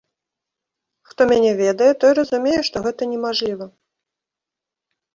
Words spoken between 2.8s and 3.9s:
гэта немажліва.